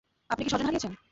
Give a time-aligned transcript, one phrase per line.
[0.29, 0.93] আপনি কি স্বজন হারিয়েছেন?